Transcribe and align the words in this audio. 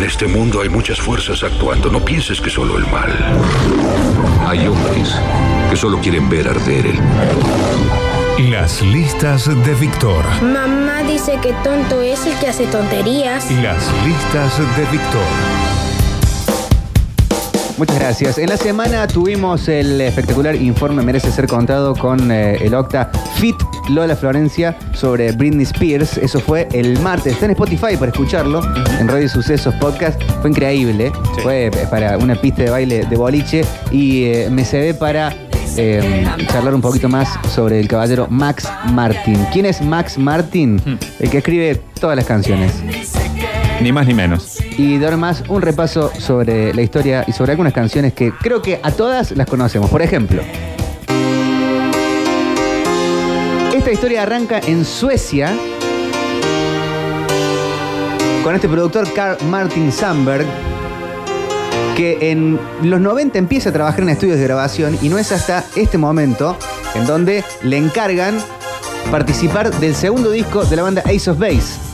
En 0.00 0.06
este 0.06 0.26
mundo 0.26 0.62
hay 0.62 0.70
muchas 0.70 0.98
fuerzas 0.98 1.42
actuando. 1.42 1.90
No 1.90 2.02
pienses 2.02 2.40
que 2.40 2.48
solo 2.48 2.78
el 2.78 2.86
mal. 2.86 3.12
Hay 4.46 4.66
hombres 4.66 5.14
que 5.68 5.76
solo 5.76 6.00
quieren 6.00 6.26
ver 6.26 6.48
arder 6.48 6.86
el 6.86 7.02
mundo. 7.02 8.50
Las 8.50 8.80
listas 8.80 9.44
de 9.62 9.74
Víctor. 9.74 10.24
Mamá 10.40 11.02
dice 11.02 11.38
que 11.42 11.52
tonto 11.62 12.00
es 12.00 12.24
el 12.24 12.34
que 12.38 12.48
hace 12.48 12.66
tonterías. 12.68 13.50
Las 13.50 13.92
listas 14.02 14.58
de 14.78 14.86
Víctor. 14.90 15.79
Muchas 17.80 17.98
gracias. 17.98 18.36
En 18.36 18.50
la 18.50 18.58
semana 18.58 19.06
tuvimos 19.06 19.66
el 19.66 20.02
espectacular 20.02 20.54
informe 20.54 21.02
Merece 21.02 21.32
ser 21.32 21.46
contado 21.46 21.94
con 21.94 22.30
eh, 22.30 22.58
el 22.60 22.74
Octa 22.74 23.10
Fit 23.36 23.56
Lola 23.88 24.14
Florencia 24.14 24.76
sobre 24.92 25.32
Britney 25.32 25.62
Spears. 25.62 26.18
Eso 26.18 26.40
fue 26.40 26.68
el 26.72 26.98
martes. 26.98 27.32
Está 27.32 27.46
en 27.46 27.52
Spotify 27.52 27.96
para 27.98 28.12
escucharlo. 28.12 28.60
En 28.98 29.08
Radio 29.08 29.30
Sucesos 29.30 29.74
Podcast. 29.76 30.22
Fue 30.42 30.50
increíble. 30.50 31.10
Fue 31.42 31.68
eh, 31.68 31.70
para 31.90 32.18
una 32.18 32.34
pista 32.34 32.64
de 32.64 32.70
baile 32.70 33.06
de 33.06 33.16
boliche. 33.16 33.64
Y 33.90 34.24
eh, 34.24 34.48
me 34.50 34.66
se 34.66 34.78
ve 34.78 34.92
para 34.92 35.34
eh, 35.78 36.26
charlar 36.52 36.74
un 36.74 36.82
poquito 36.82 37.08
más 37.08 37.30
sobre 37.48 37.80
el 37.80 37.88
caballero 37.88 38.26
Max 38.28 38.70
Martin. 38.92 39.38
¿Quién 39.54 39.64
es 39.64 39.80
Max 39.80 40.18
Martin? 40.18 40.82
El 41.18 41.30
que 41.30 41.38
escribe 41.38 41.80
todas 41.98 42.14
las 42.14 42.26
canciones. 42.26 42.74
Ni 43.80 43.92
más 43.92 44.06
ni 44.06 44.12
menos. 44.12 44.58
Y 44.76 44.98
de 44.98 45.04
ahora 45.06 45.16
más 45.16 45.42
un 45.48 45.62
repaso 45.62 46.12
sobre 46.18 46.74
la 46.74 46.82
historia 46.82 47.24
y 47.26 47.32
sobre 47.32 47.52
algunas 47.52 47.72
canciones 47.72 48.12
que 48.12 48.30
creo 48.32 48.60
que 48.60 48.78
a 48.82 48.90
todas 48.92 49.32
las 49.32 49.46
conocemos. 49.48 49.88
Por 49.88 50.02
ejemplo, 50.02 50.42
esta 53.74 53.90
historia 53.90 54.22
arranca 54.22 54.60
en 54.66 54.84
Suecia 54.84 55.54
con 58.44 58.54
este 58.54 58.68
productor 58.68 59.10
Carl 59.14 59.38
Martin 59.46 59.90
Sandberg 59.90 60.46
que 61.96 62.30
en 62.30 62.58
los 62.82 63.00
90 63.00 63.38
empieza 63.38 63.70
a 63.70 63.72
trabajar 63.72 64.00
en 64.00 64.10
estudios 64.10 64.38
de 64.38 64.44
grabación 64.44 64.98
y 65.00 65.08
no 65.08 65.18
es 65.18 65.32
hasta 65.32 65.64
este 65.76 65.98
momento 65.98 66.56
en 66.94 67.06
donde 67.06 67.44
le 67.62 67.78
encargan 67.78 68.38
participar 69.10 69.70
del 69.80 69.94
segundo 69.94 70.30
disco 70.30 70.64
de 70.64 70.76
la 70.76 70.82
banda 70.82 71.02
Ace 71.06 71.30
of 71.30 71.38
Base. 71.38 71.89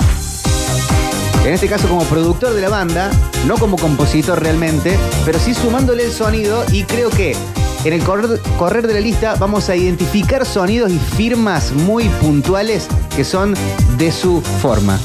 En 1.47 1.55
este 1.55 1.69
caso 1.69 1.87
como 1.87 2.03
productor 2.07 2.55
de 2.55 2.61
la 2.61 2.71
banda, 2.71 3.09
no 3.47 3.57
como 3.57 3.77
compositor 3.77 4.43
realmente, 4.43 4.99
pero 5.25 5.39
sí 5.39 5.55
sumándole 5.55 6.05
el 6.05 6.11
sonido 6.11 6.65
y 6.73 6.83
creo 6.83 7.09
que 7.09 7.37
en 7.85 7.93
el 7.93 8.03
correr, 8.03 8.85
de 8.85 8.95
la 8.95 8.99
lista 8.99 9.37
vamos 9.37 9.69
a 9.69 9.77
identificar 9.77 10.45
sonidos 10.45 10.91
y 10.91 10.99
firmas 10.99 11.71
muy 11.71 12.09
puntuales 12.21 12.89
que 13.15 13.23
son 13.23 13.55
de 13.97 14.11
su 14.11 14.41
forma. 14.61 14.99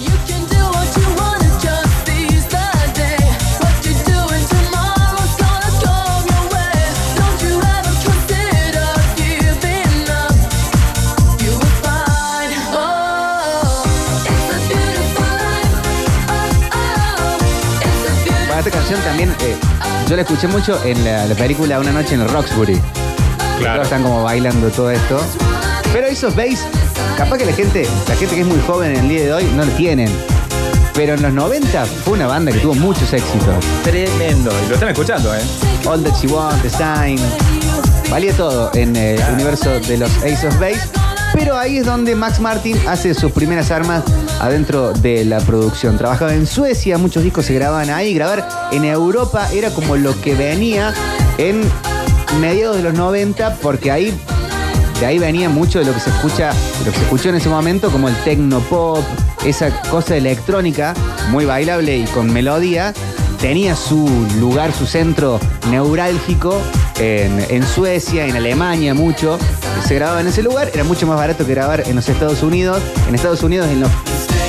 Canción 18.92 19.02
también 19.09 19.30
eh, 19.42 19.56
yo 20.09 20.16
la 20.17 20.23
escuché 20.23 20.47
mucho 20.47 20.78
en 20.84 21.06
la, 21.06 21.25
la 21.25 21.36
película 21.36 21.80
Una 21.80 21.94
noche 21.94 22.16
en 22.16 22.22
el 22.22 22.30
Roxbury. 22.30 22.78
Claro. 23.59 23.75
Todos 23.75 23.83
están 23.83 24.03
como 24.03 24.23
bailando 24.23 24.70
todo 24.70 24.92
esto. 24.92 25.22
Pero 25.94 26.08
esos 26.08 26.36
bass, 26.36 26.66
capaz 27.17 27.38
que 27.38 27.45
la 27.45 27.53
gente, 27.53 27.88
la 28.09 28.16
gente 28.16 28.36
que 28.36 28.42
es 28.42 28.48
muy 28.48 28.59
joven 28.67 28.92
en 28.92 29.00
el 29.02 29.09
día 29.09 29.23
de 29.23 29.33
hoy 29.33 29.44
no 29.56 29.64
lo 29.64 29.72
tienen. 29.73 30.09
Pero 30.94 31.14
en 31.14 31.22
los 31.22 31.31
90 31.31 31.86
fue 31.86 32.16
una 32.16 32.28
banda 32.28 32.52
que 32.52 32.59
tuvo 32.59 32.73
muchos 32.75 33.14
éxitos. 33.14 33.64
Tremendo. 33.83 34.52
Y 34.66 34.67
lo 34.67 34.73
están 34.73 34.89
escuchando, 34.89 35.33
¿eh? 35.33 35.42
All 35.86 36.03
That 36.03 36.16
She 36.20 36.28
Want, 36.28 36.61
The 36.61 36.70
Sign. 36.70 37.20
Valía 38.10 38.33
todo 38.33 38.71
en 38.73 38.95
eh, 38.98 39.15
el 39.15 39.33
universo 39.36 39.80
de 39.80 39.98
los 39.99 40.11
Ace 40.17 40.48
of 40.48 40.60
Base. 40.60 41.01
Pero 41.33 41.58
ahí 41.58 41.77
es 41.77 41.86
donde 41.86 42.15
Max 42.15 42.39
Martin 42.39 42.77
hace 42.87 43.14
sus 43.14 43.31
primeras 43.31 43.71
armas 43.71 44.03
adentro 44.39 44.92
de 44.93 45.25
la 45.25 45.39
producción. 45.39 45.97
Trabajaba 45.97 46.33
en 46.33 46.45
Suecia, 46.45 46.97
muchos 46.97 47.23
discos 47.23 47.45
se 47.45 47.53
grababan 47.53 47.89
ahí. 47.89 48.14
Grabar 48.14 48.47
en 48.71 48.86
Europa 48.86 49.47
era 49.53 49.70
como 49.71 49.95
lo 49.95 50.20
que 50.21 50.36
venía 50.36 50.93
en 51.37 51.61
mediados 52.39 52.77
de 52.77 52.83
los 52.83 52.93
90, 52.93 53.58
porque 53.61 53.91
ahí 53.91 54.14
de 54.99 55.08
ahí 55.08 55.17
venía 55.17 55.49
mucho 55.49 55.80
de 55.80 55.86
lo 55.86 55.93
que 55.95 55.99
se 55.99 56.11
escucha, 56.11 56.52
de 56.80 56.86
lo 56.86 56.91
que 56.91 56.97
se 56.97 57.03
escuchó 57.05 57.30
en 57.30 57.36
ese 57.36 57.49
momento, 57.49 57.91
como 57.91 58.08
el 58.08 58.15
techno 58.23 58.59
pop, 58.59 59.03
esa 59.43 59.71
cosa 59.89 60.15
electrónica, 60.15 60.93
muy 61.31 61.45
bailable 61.45 61.97
y 61.97 62.03
con 62.05 62.31
melodía, 62.31 62.93
tenía 63.39 63.75
su 63.75 64.08
lugar, 64.39 64.71
su 64.71 64.86
centro 64.86 65.39
neurálgico 65.71 66.61
en, 66.99 67.43
en 67.49 67.65
Suecia, 67.65 68.27
en 68.27 68.36
Alemania 68.36 68.93
mucho. 68.93 69.39
Se 69.86 69.95
grababa 69.95 70.21
en 70.21 70.27
ese 70.27 70.42
lugar, 70.42 70.69
era 70.73 70.83
mucho 70.83 71.05
más 71.05 71.17
barato 71.17 71.45
que 71.45 71.53
grabar 71.53 71.83
en 71.86 71.95
los 71.95 72.08
Estados 72.08 72.43
Unidos. 72.43 72.81
En 73.08 73.15
Estados 73.15 73.43
Unidos, 73.43 73.67
en 73.69 73.81
los 73.81 73.92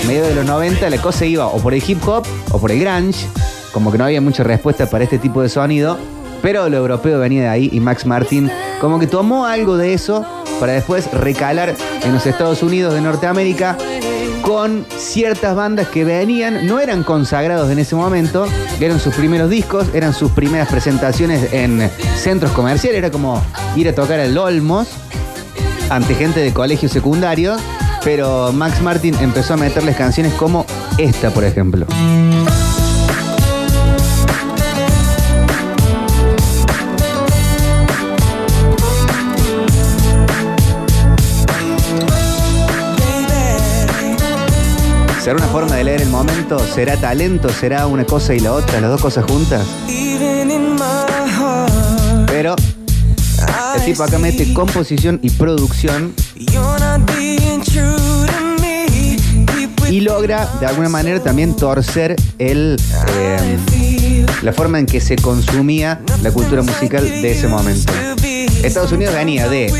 medios 0.07 0.29
de 0.29 0.35
los 0.35 0.45
90, 0.45 0.89
la 0.89 0.99
cosa 0.99 1.25
iba 1.25 1.47
o 1.47 1.59
por 1.59 1.75
el 1.75 1.83
hip 1.87 2.07
hop 2.07 2.25
o 2.51 2.59
por 2.59 2.71
el 2.71 2.81
grunge, 2.81 3.27
como 3.73 3.91
que 3.91 3.99
no 3.99 4.05
había 4.05 4.21
mucha 4.21 4.45
respuesta 4.45 4.87
para 4.89 5.05
este 5.05 5.19
tipo 5.19 5.43
de 5.43 5.49
sonido. 5.49 5.99
Pero 6.43 6.69
lo 6.69 6.77
europeo 6.77 7.19
venía 7.19 7.43
de 7.43 7.49
ahí 7.49 7.71
y 7.73 7.81
Max 7.81 8.05
Martin 8.05 8.51
como 8.81 8.99
que 8.99 9.07
tomó 9.07 9.47
algo 9.47 9.77
de 9.77 9.95
eso 9.95 10.25
para 10.59 10.73
después 10.73 11.11
recalar 11.13 11.75
en 12.03 12.13
los 12.13 12.27
Estados 12.27 12.63
Unidos 12.63 12.95
de 12.95 13.01
Norteamérica 13.01 13.77
con 14.43 14.85
ciertas 14.97 15.55
bandas 15.55 15.89
que 15.89 16.05
venían, 16.05 16.67
no 16.67 16.81
eran 16.81 17.05
consagrados 17.05 17.71
en 17.71 17.79
ese 17.79 17.95
momento, 17.95 18.47
eran 18.81 18.99
sus 18.99 19.15
primeros 19.15 19.49
discos, 19.49 19.87
eran 19.95 20.13
sus 20.13 20.33
primeras 20.33 20.69
presentaciones 20.69 21.53
en 21.53 21.89
centros 22.17 22.51
comerciales, 22.51 22.99
era 22.99 23.11
como 23.11 23.41
ir 23.77 23.89
a 23.89 23.95
tocar 23.95 24.19
al 24.19 24.37
Olmos 24.37 24.89
ante 25.93 26.15
gente 26.15 26.41
de 26.41 26.55
colegio 26.55 26.89
secundario, 26.89 27.55
pero 28.03 28.51
Max 28.51 28.81
Martin 28.81 29.15
empezó 29.21 29.55
a 29.55 29.57
meterles 29.59 29.95
canciones 29.95 30.33
como 30.35 30.65
esta, 30.97 31.31
por 31.31 31.45
ejemplo. 31.45 31.87
¿Será 45.21 45.37
una 45.37 45.47
forma 45.49 45.77
de 45.77 45.85
leer 45.85 46.01
el 46.01 46.09
momento? 46.09 46.59
¿Será 46.59 46.97
talento? 46.97 47.51
¿Será 47.51 47.87
una 47.87 48.05
cosa 48.05 48.35
y 48.35 48.41
la 48.41 48.55
otra? 48.55 48.81
¿Las 48.81 48.91
dos 48.91 49.03
cosas 49.03 49.27
juntas? 49.27 49.67
Pero 52.27 52.57
tipo 53.85 54.03
acá 54.03 54.19
mete 54.19 54.53
composición 54.55 55.19
y 55.23 55.31
producción 55.31 56.15
y 59.91 60.01
logra 60.01 60.49
de 60.61 60.67
alguna 60.67 60.89
manera 60.89 61.21
también 61.23 61.55
torcer 61.57 62.17
el, 62.39 62.77
eh, 63.09 64.27
la 64.43 64.53
forma 64.53 64.79
en 64.79 64.87
que 64.87 65.01
se 65.01 65.17
consumía 65.17 66.01
la 66.23 66.31
cultura 66.31 66.63
musical 66.63 67.05
de 67.05 67.33
ese 67.33 67.49
momento. 67.49 67.93
Estados 68.63 68.93
Unidos 68.93 69.15
venía 69.15 69.49
de 69.49 69.73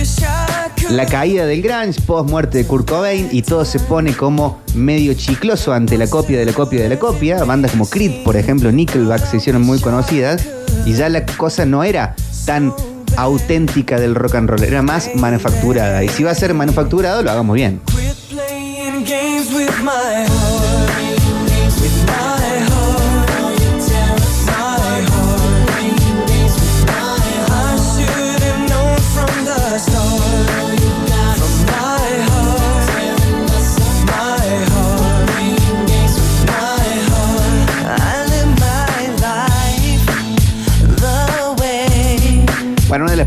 la 0.91 1.07
caída 1.07 1.47
del 1.47 1.63
grunge, 1.63 2.01
post 2.03 2.29
muerte 2.29 2.59
de 2.59 2.67
Kurt 2.67 2.89
Cobain 2.89 3.29
y 3.31 3.43
todo 3.43 3.65
se 3.65 3.79
pone 3.79 4.15
como 4.15 4.61
medio 4.75 5.15
chicloso 5.15 5.73
ante 5.73 5.97
la 5.97 6.09
copia 6.09 6.39
de 6.39 6.45
la 6.45 6.53
copia 6.53 6.83
de 6.83 6.89
la 6.89 6.99
copia. 6.99 7.45
Bandas 7.45 7.71
como 7.71 7.89
Creed, 7.89 8.25
por 8.25 8.37
ejemplo, 8.37 8.71
Nickelback 8.73 9.25
se 9.25 9.37
hicieron 9.39 9.63
muy 9.63 9.79
conocidas 9.79 10.45
y 10.85 10.93
ya 10.93 11.09
la 11.09 11.25
cosa 11.25 11.65
no 11.65 11.85
era 11.85 12.15
tan 12.45 12.75
auténtica 13.17 13.99
del 13.99 14.15
rock 14.15 14.35
and 14.37 14.51
roll, 14.51 14.63
era 14.63 14.83
más 14.83 15.11
manufacturada. 15.15 16.03
Y 16.05 16.09
si 16.09 16.23
va 16.23 16.31
a 16.31 16.35
ser 16.35 16.55
manufacturado, 16.55 17.23
lo 17.23 17.31
hagamos 17.31 17.55
bien. 17.55 17.81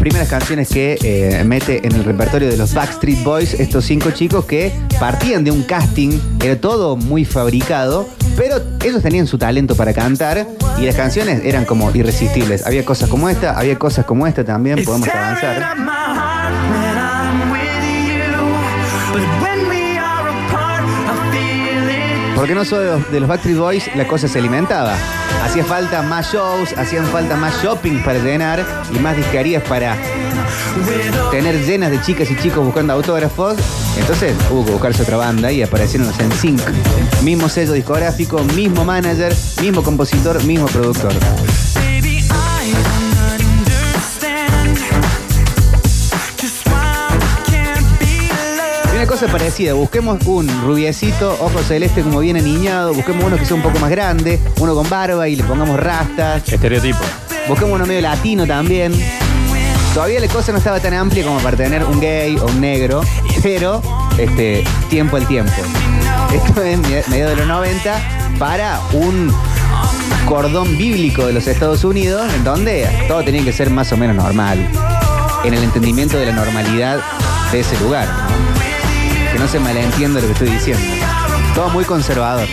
Primeras 0.06 0.30
canciones 0.30 0.70
que 0.70 1.00
eh, 1.02 1.44
mete 1.46 1.82
en 1.84 1.96
el 1.96 2.04
repertorio 2.04 2.48
de 2.48 2.58
los 2.58 2.76
Backstreet 2.76 3.24
Boys, 3.24 3.56
estos 3.56 3.86
cinco 3.86 4.12
chicos 4.12 4.46
que 4.46 4.72
partían 5.00 5.44
de 5.44 5.50
un 5.50 5.64
casting, 5.64 6.20
era 6.44 6.62
todo 6.62 6.96
muy 6.96 7.26
fabricado, 7.26 8.08
pero 8.38 8.62
ellos 8.84 9.02
tenían 9.02 9.26
su 9.26 9.40
talento 9.40 9.76
para 9.76 9.94
cantar 9.94 10.46
y 10.78 10.86
las 10.86 10.96
canciones 10.96 11.44
eran 11.44 11.66
como 11.66 11.90
irresistibles. 11.90 12.68
Había 12.68 12.86
cosas 12.86 13.10
como 13.10 13.30
esta, 13.30 13.58
había 13.58 13.80
cosas 13.80 14.06
como 14.06 14.28
esta 14.28 14.46
también, 14.46 14.84
podemos 14.86 15.08
avanzar. 15.08 16.35
Porque 22.36 22.54
no 22.54 22.66
solo 22.66 22.82
de 22.82 22.92
los, 22.92 23.12
de 23.12 23.20
Backstreet 23.22 23.58
Boys 23.58 23.96
la 23.96 24.06
cosa 24.06 24.28
se 24.28 24.40
alimentaba. 24.40 24.96
Hacía 25.44 25.64
falta 25.64 26.02
más 26.02 26.34
shows, 26.34 26.74
hacían 26.78 27.06
falta 27.06 27.36
más 27.38 27.64
shopping 27.64 28.04
para 28.04 28.20
llenar 28.20 28.66
y 28.94 29.00
más 29.00 29.16
disquerías 29.16 29.64
para 29.64 29.98
tener 31.32 31.66
llenas 31.66 31.92
de 31.92 32.02
chicas 32.02 32.30
y 32.30 32.38
chicos 32.38 32.64
buscando 32.64 32.94
autógrafos. 32.94 33.56
Entonces 33.98 34.36
hubo 34.52 34.66
que 34.66 34.72
buscarse 34.72 35.04
otra 35.04 35.18
banda 35.18 35.52
y 35.52 35.64
aparecieron 35.64 36.08
los 36.08 36.18
NSYNC. 36.18 36.62
Mismo 37.24 37.48
sello 37.48 37.74
discográfico, 37.74 38.44
mismo 38.56 38.84
manager, 38.84 39.34
mismo 39.62 39.82
compositor, 39.82 40.44
mismo 40.44 40.68
productor. 40.68 41.14
Cosa 49.26 49.38
parecida, 49.38 49.74
busquemos 49.74 50.20
un 50.26 50.48
rubiecito, 50.64 51.36
ojo 51.40 51.62
celeste 51.64 52.02
como 52.02 52.20
bien 52.20 52.38
aniñado, 52.38 52.94
busquemos 52.94 53.24
uno 53.24 53.38
que 53.38 53.46
sea 53.46 53.56
un 53.56 53.64
poco 53.64 53.80
más 53.80 53.90
grande, 53.90 54.40
uno 54.60 54.76
con 54.76 54.88
barba 54.90 55.28
y 55.28 55.36
le 55.36 55.44
pongamos 55.44 55.80
rastas, 55.80 56.48
Estereotipo. 56.52 57.00
busquemos 57.48 57.76
uno 57.76 57.86
medio 57.86 58.02
latino 58.02 58.46
también. 58.46 58.94
Todavía 59.94 60.20
la 60.20 60.28
cosa 60.28 60.52
no 60.52 60.58
estaba 60.58 60.80
tan 60.80 60.94
amplia 60.94 61.24
como 61.24 61.40
para 61.40 61.56
tener 61.58 61.84
un 61.86 62.00
gay 62.02 62.36
o 62.38 62.46
un 62.46 62.60
negro, 62.62 63.02
pero 63.42 63.82
este, 64.18 64.64
tiempo 64.90 65.16
al 65.18 65.26
tiempo. 65.28 65.54
Esto 66.34 66.62
es 66.62 66.78
me- 66.80 67.04
medio 67.08 67.30
de 67.30 67.36
los 67.38 67.48
90 67.48 67.96
para 68.38 68.80
un 68.94 69.34
cordón 70.28 70.78
bíblico 70.78 71.26
de 71.26 71.34
los 71.34 71.48
Estados 71.48 71.84
Unidos 71.84 72.32
en 72.34 72.44
donde 72.44 72.88
todo 73.08 73.24
tenía 73.24 73.44
que 73.44 73.54
ser 73.54 73.70
más 73.70 73.92
o 73.94 73.98
menos 73.98 74.16
normal, 74.18 74.60
en 75.46 75.54
el 75.54 75.64
entendimiento 75.64 76.18
de 76.18 76.26
la 76.28 76.34
normalidad 76.34 77.00
de 77.52 77.60
ese 77.62 77.80
lugar. 77.80 78.08
¿no? 78.08 78.55
Que 79.36 79.42
no 79.42 79.50
se 79.50 79.60
malentienda 79.60 80.22
lo 80.22 80.28
que 80.28 80.32
estoy 80.32 80.50
diciendo. 80.50 80.82
Todo 81.54 81.68
muy 81.68 81.84
conservador. 81.84 82.48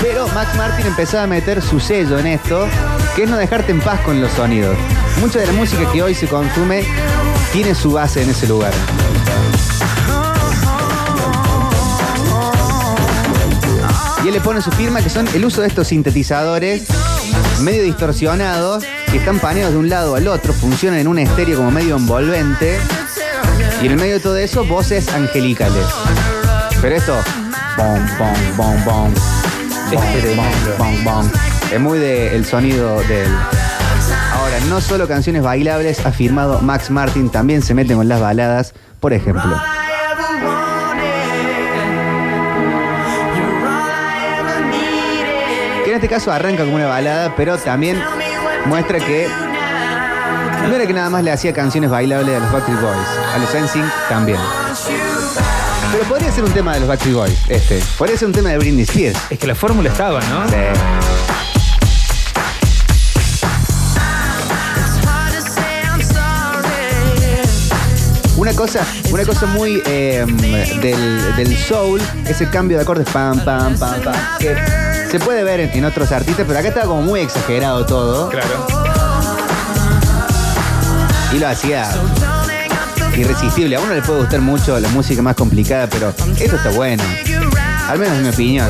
Pero 0.00 0.26
Max 0.28 0.56
Martin 0.56 0.86
empezaba 0.86 1.24
a 1.24 1.26
meter 1.26 1.60
su 1.60 1.80
sello 1.80 2.18
en 2.18 2.28
esto, 2.28 2.66
que 3.14 3.24
es 3.24 3.28
no 3.28 3.36
dejarte 3.36 3.72
en 3.72 3.82
paz 3.82 4.00
con 4.00 4.22
los 4.22 4.32
sonidos. 4.32 4.74
Mucha 5.20 5.38
de 5.38 5.48
la 5.48 5.52
música 5.52 5.82
que 5.92 6.02
hoy 6.02 6.14
se 6.14 6.28
consume 6.28 6.82
tiene 7.52 7.74
su 7.74 7.92
base 7.92 8.22
en 8.22 8.30
ese 8.30 8.46
lugar. 8.46 8.72
Y 14.24 14.28
él 14.28 14.32
le 14.32 14.40
pone 14.40 14.62
su 14.62 14.70
firma 14.70 15.02
que 15.02 15.10
son 15.10 15.28
el 15.34 15.44
uso 15.44 15.60
de 15.60 15.68
estos 15.68 15.88
sintetizadores 15.88 16.88
medio 17.60 17.82
distorsionados, 17.82 18.84
que 19.10 19.18
están 19.18 19.38
paneados 19.38 19.72
de 19.72 19.78
un 19.78 19.88
lado 19.88 20.14
al 20.14 20.28
otro, 20.28 20.52
funcionan 20.52 21.00
en 21.00 21.08
un 21.08 21.18
estéreo 21.18 21.58
como 21.58 21.70
medio 21.70 21.96
envolvente. 21.96 22.78
Y 23.82 23.86
en 23.86 23.92
el 23.92 23.98
medio 23.98 24.14
de 24.14 24.20
todo 24.20 24.36
eso, 24.36 24.64
voces 24.64 25.08
angelicales. 25.12 25.84
Pero 26.80 26.96
esto. 26.96 27.16
Bom, 27.76 28.00
bom, 28.18 28.56
bom, 28.56 28.84
bom. 28.84 29.14
Este 29.90 30.34
bom, 30.76 31.04
bom, 31.04 31.30
Es 31.72 31.80
muy 31.80 31.98
del 31.98 32.42
de 32.42 32.44
sonido 32.44 33.00
del. 33.02 33.28
Ahora, 34.32 34.60
no 34.68 34.80
solo 34.80 35.08
canciones 35.08 35.42
bailables, 35.42 36.04
ha 36.04 36.12
firmado 36.12 36.60
Max 36.60 36.90
Martin, 36.90 37.30
también 37.30 37.62
se 37.62 37.74
mete 37.74 37.94
con 37.94 38.08
las 38.08 38.20
baladas, 38.20 38.74
por 39.00 39.12
ejemplo. 39.12 39.56
Este 45.98 46.08
caso 46.08 46.30
arranca 46.30 46.62
como 46.62 46.76
una 46.76 46.86
balada, 46.86 47.34
pero 47.36 47.58
también 47.58 48.00
muestra 48.66 49.00
que 49.00 49.26
no 50.68 50.72
era 50.72 50.86
que 50.86 50.92
nada 50.92 51.10
más 51.10 51.24
le 51.24 51.32
hacía 51.32 51.52
canciones 51.52 51.90
bailables 51.90 52.36
a 52.36 52.38
los 52.38 52.52
Backstreet 52.52 52.80
Boys, 52.80 53.08
a 53.34 53.38
los 53.38 53.52
NSYNC 53.52 53.92
también. 54.08 54.38
Pero 55.90 56.04
podría 56.04 56.30
ser 56.30 56.44
un 56.44 56.52
tema 56.52 56.74
de 56.74 56.80
los 56.80 56.88
Backstreet 56.88 57.16
Boys, 57.16 57.38
este. 57.48 57.82
Podría 57.98 58.16
ser 58.16 58.28
un 58.28 58.32
tema 58.32 58.50
de 58.50 58.58
Britney 58.58 58.82
Spears. 58.82 59.18
Es 59.28 59.40
que 59.40 59.48
la 59.48 59.56
fórmula 59.56 59.90
estaba, 59.90 60.20
¿no? 60.20 60.48
Sí. 60.48 60.54
Una 68.36 68.52
cosa, 68.52 68.86
una 69.10 69.24
cosa 69.24 69.46
muy 69.46 69.82
eh, 69.84 70.24
del, 70.80 71.36
del 71.36 71.56
soul, 71.56 72.00
ese 72.24 72.48
cambio 72.48 72.76
de 72.76 72.84
acordes 72.84 73.10
pam, 73.10 73.44
pam, 73.44 73.76
pam, 73.76 74.00
pam, 74.00 74.14
que 74.38 74.54
se 75.10 75.18
puede 75.20 75.42
ver 75.44 75.60
en, 75.60 75.70
en 75.72 75.84
otros 75.84 76.12
artistas, 76.12 76.44
pero 76.46 76.58
acá 76.58 76.68
estaba 76.68 76.86
como 76.86 77.02
muy 77.02 77.20
exagerado 77.20 77.84
todo 77.86 78.28
Claro. 78.28 78.66
y 81.32 81.38
lo 81.38 81.48
hacía 81.48 81.88
irresistible. 83.16 83.76
A 83.76 83.80
uno 83.80 83.94
le 83.94 84.02
puede 84.02 84.20
gustar 84.20 84.40
mucho 84.40 84.78
la 84.78 84.88
música 84.88 85.22
más 85.22 85.34
complicada, 85.36 85.86
pero 85.88 86.10
esto 86.38 86.56
está 86.56 86.70
bueno. 86.70 87.02
Al 87.88 87.98
menos 87.98 88.16
en 88.18 88.22
mi 88.24 88.28
opinión. 88.28 88.68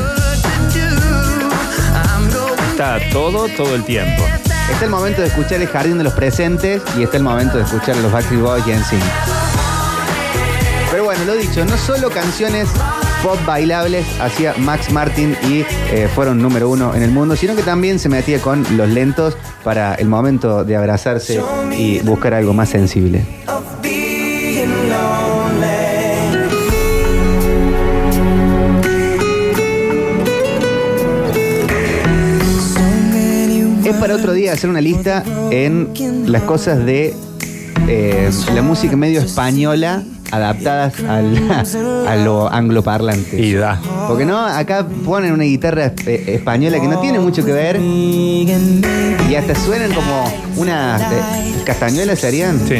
Está 2.71 2.99
todo, 3.11 3.47
todo 3.49 3.75
el 3.75 3.83
tiempo. 3.83 4.23
Está 4.71 4.85
el 4.85 4.91
momento 4.91 5.21
de 5.21 5.27
escuchar 5.27 5.61
el 5.61 5.67
jardín 5.67 5.97
de 5.97 6.03
los 6.05 6.13
presentes 6.13 6.81
y 6.97 7.03
está 7.03 7.17
el 7.17 7.23
momento 7.23 7.57
de 7.57 7.63
escuchar 7.65 7.97
a 7.97 7.99
los 7.99 8.11
Backstreet 8.11 8.41
Boys 8.41 8.63
y 8.67 8.71
NSYNC. 8.71 9.03
Pero 10.91 11.03
bueno, 11.03 11.25
lo 11.25 11.33
dicho, 11.35 11.65
no 11.65 11.77
solo 11.77 12.09
canciones 12.09 12.69
pop 13.23 13.37
bailables 13.45 14.05
hacía 14.21 14.53
Max 14.59 14.91
Martin 14.91 15.35
y 15.49 15.65
eh, 15.93 16.09
fueron 16.13 16.41
número 16.41 16.69
uno 16.69 16.95
en 16.95 17.03
el 17.03 17.11
mundo, 17.11 17.35
sino 17.35 17.55
que 17.55 17.63
también 17.63 17.99
se 17.99 18.09
metía 18.09 18.39
con 18.39 18.65
los 18.77 18.89
lentos 18.89 19.37
para 19.63 19.95
el 19.95 20.07
momento 20.07 20.63
de 20.63 20.75
abrazarse 20.75 21.41
y 21.77 21.99
buscar 21.99 22.33
algo 22.33 22.53
más 22.53 22.69
sensible. 22.69 23.23
Es 33.85 33.95
para 33.95 34.15
otro 34.15 34.33
día 34.33 34.53
hacer 34.53 34.69
una 34.69 34.81
lista 34.81 35.23
en 35.51 35.89
las 36.31 36.43
cosas 36.43 36.85
de 36.85 37.15
eh, 37.87 38.29
la 38.53 38.61
música 38.61 38.95
medio 38.95 39.19
española 39.19 40.03
adaptadas 40.31 40.93
al- 41.07 42.07
a 42.07 42.15
lo 42.17 42.51
angloparlante. 42.51 43.39
Y 43.39 43.53
da. 43.53 43.79
Porque 44.07 44.25
no, 44.25 44.37
acá 44.45 44.85
ponen 45.05 45.33
una 45.33 45.43
guitarra 45.43 45.93
eh, 46.05 46.23
española 46.27 46.79
que 46.79 46.87
no 46.87 46.99
tiene 46.99 47.19
mucho 47.19 47.43
que 47.45 47.51
ver 47.51 47.77
y 47.79 49.35
hasta 49.35 49.55
suenan 49.55 49.91
como 49.93 50.31
unas 50.57 51.01
eh, 51.01 51.15
castañuelas 51.65 52.19
serían. 52.19 52.59
Sí. 52.67 52.75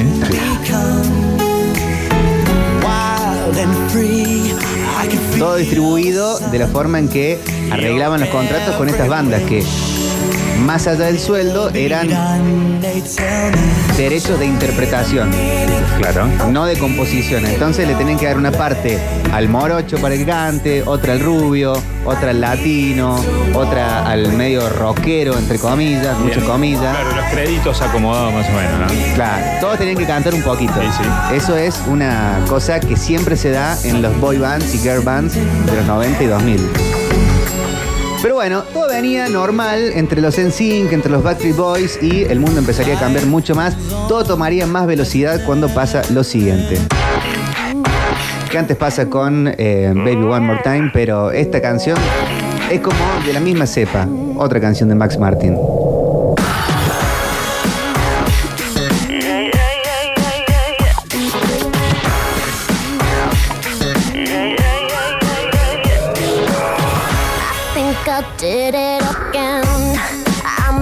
Todo 5.37 5.55
distribuido 5.55 6.37
de 6.39 6.59
la 6.59 6.67
forma 6.67 6.99
en 6.99 7.07
que 7.07 7.39
arreglaban 7.71 8.19
los 8.19 8.29
contratos 8.29 8.75
con 8.75 8.89
estas 8.89 9.07
bandas 9.07 9.41
que 9.43 9.63
más 10.59 10.87
allá 10.87 11.05
del 11.05 11.19
sueldo 11.19 11.69
eran 11.73 12.09
derechos 13.97 14.39
de 14.39 14.45
interpretación. 14.45 15.29
Claro. 15.97 16.27
no 16.49 16.65
de 16.65 16.77
composición. 16.77 17.45
Entonces 17.45 17.87
le 17.87 17.93
tenían 17.95 18.17
que 18.17 18.25
dar 18.25 18.37
una 18.37 18.51
parte 18.51 18.97
al 19.33 19.49
morocho 19.49 19.97
para 19.97 20.15
que 20.15 20.25
cante, 20.25 20.83
otra 20.85 21.13
al 21.13 21.19
rubio, 21.19 21.73
otra 22.05 22.29
al 22.29 22.39
latino, 22.39 23.19
otra 23.53 24.07
al 24.09 24.31
medio 24.33 24.69
rockero, 24.69 25.37
entre 25.37 25.59
comillas, 25.59 26.17
muchas 26.19 26.37
Bien. 26.37 26.49
comillas. 26.49 26.95
Claro, 26.95 27.15
los 27.15 27.25
créditos 27.25 27.81
acomodados 27.81 28.33
más 28.33 28.47
o 28.47 28.53
menos, 28.53 28.79
¿no? 28.79 29.15
Claro, 29.15 29.45
todos 29.59 29.77
tenían 29.77 29.97
que 29.97 30.05
cantar 30.05 30.33
un 30.33 30.41
poquito. 30.41 30.73
Sí, 30.79 30.87
sí. 31.03 31.35
Eso 31.35 31.57
es 31.57 31.81
una 31.87 32.39
cosa 32.47 32.79
que 32.79 32.95
siempre 32.95 33.35
se 33.35 33.51
da 33.51 33.77
en 33.83 34.01
los 34.01 34.17
boy 34.19 34.37
bands 34.37 34.73
y 34.73 34.77
girl 34.79 35.01
bands 35.01 35.35
de 35.35 35.75
los 35.75 35.85
90 35.85 36.23
y 36.23 36.27
2000. 36.27 36.59
Pero 38.21 38.35
bueno, 38.35 38.63
todo 38.73 38.89
venía 38.89 39.29
normal 39.29 39.93
entre 39.95 40.19
los 40.19 40.37
NSYNC, 40.37 40.91
entre 40.91 41.09
los 41.09 41.23
Backstreet 41.23 41.55
Boys 41.55 41.99
y 42.01 42.23
el 42.25 42.39
mundo 42.39 42.59
empezaría 42.59 42.97
a 42.97 42.99
cambiar 42.99 43.25
mucho 43.25 43.55
más. 43.55 43.77
Todo 44.09 44.25
tomaría 44.25 44.67
más 44.67 44.87
velocidad 44.87 45.45
cuando 45.45 45.69
pasa 45.69 46.01
lo 46.13 46.25
siguiente. 46.25 46.77
Que 48.51 48.57
antes 48.57 48.75
pasa 48.75 49.09
con 49.09 49.53
eh, 49.57 49.93
Baby 49.95 50.23
One 50.23 50.45
More 50.45 50.59
Time, 50.63 50.91
pero 50.93 51.31
esta 51.31 51.61
canción 51.61 51.97
es 52.69 52.81
como 52.81 52.99
de 53.25 53.31
la 53.31 53.39
misma 53.39 53.65
cepa. 53.65 54.05
Otra 54.35 54.59
canción 54.59 54.89
de 54.89 54.95
Max 54.95 55.17
Martin. 55.17 55.55
I 68.51 69.27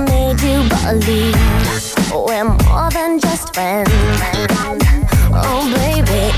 made 0.07 0.39
you 0.39 0.63
believe 0.69 1.35
we're 2.13 2.45
more 2.45 2.89
than 2.91 3.19
just 3.19 3.53
friends. 3.53 3.91
Oh, 5.33 5.67
baby, 5.75 6.31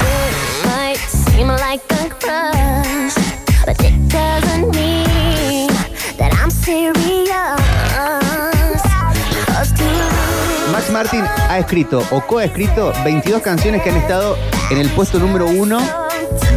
but 3.63 3.79
it 3.79 4.09
doesn't 4.09 4.75
mean 4.75 5.69
that 6.17 6.33
I'm 6.41 6.49
serious. 6.49 7.19
Max 10.71 10.89
Martin 10.91 11.25
ha 11.47 11.59
escrito 11.59 12.03
o 12.09 12.21
coescrito 12.21 12.91
22 13.03 13.43
canciones 13.43 13.83
que 13.83 13.91
han 13.91 13.97
estado 13.97 14.35
en 14.71 14.79
el 14.79 14.89
puesto 14.89 15.19
número 15.19 15.45
uno 15.45 16.08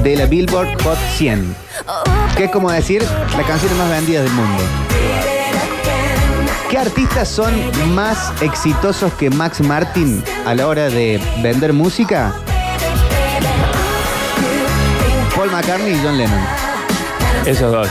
de 0.02 0.16
la 0.16 0.26
Billboard 0.26 0.82
Hot 0.82 0.98
100, 1.16 1.54
que 2.36 2.44
es 2.44 2.50
como 2.50 2.70
decir 2.70 3.02
las 3.36 3.46
canciones 3.46 3.76
más 3.78 3.90
vendidas 3.90 4.24
del 4.24 4.32
mundo. 4.32 4.62
¿Qué 6.70 6.78
artistas 6.78 7.28
son 7.28 7.52
más 7.94 8.32
exitosos 8.40 9.12
que 9.14 9.28
Max 9.28 9.60
Martin 9.60 10.24
a 10.46 10.54
la 10.54 10.66
hora 10.66 10.88
de 10.88 11.20
vender 11.42 11.72
música? 11.72 12.32
Paul 15.36 15.50
McCartney 15.50 15.92
y 15.92 16.00
John 16.02 16.16
Lennon. 16.16 16.40
Esos 17.44 17.72
dos. 17.72 17.88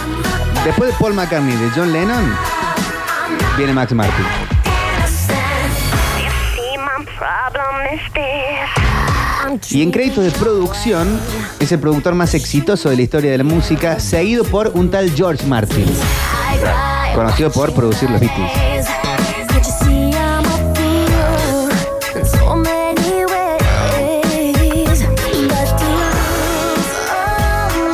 Después 0.66 0.92
de 0.92 0.98
Paul 1.00 1.14
McCartney 1.14 1.54
y 1.54 1.58
de 1.58 1.70
John 1.76 1.92
Lennon, 1.92 2.36
viene 3.58 3.74
Max 3.74 3.94
Martin. 3.94 4.26
Y 9.70 9.82
en 9.82 9.92
créditos 9.92 10.24
de 10.24 10.32
producción, 10.32 11.20
es 11.60 11.72
el 11.72 11.80
productor 11.80 12.16
más 12.16 12.34
exitoso 12.34 12.90
de 12.90 12.96
la 12.96 13.02
historia 13.02 13.32
de 13.32 13.38
la 13.38 13.44
música, 13.44 14.00
seguido 14.00 14.44
por 14.44 14.72
un 14.76 14.92
tal 14.92 15.12
George 15.12 15.46
Martin, 15.48 15.86
conocido 17.16 17.52
por 17.52 17.74
producir 17.74 18.10
los 18.10 18.20
Beatles. 18.20 18.52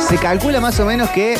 Se 0.08 0.16
calcula 0.16 0.60
más 0.60 0.78
o 0.80 0.86
menos 0.86 1.10
que 1.10 1.36